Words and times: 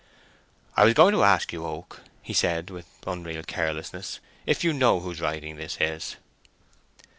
"I 0.75 0.83
was 0.85 0.95
going 0.95 1.13
to 1.13 1.23
ask 1.23 1.53
you, 1.53 1.63
Oak," 1.63 2.01
he 2.23 2.33
said, 2.33 2.71
with 2.71 2.87
unreal 3.05 3.43
carelessness, 3.43 4.19
"if 4.47 4.63
you 4.63 4.73
know 4.73 4.99
whose 5.01 5.21
writing 5.21 5.57
this 5.57 5.77
is?" 5.79 6.15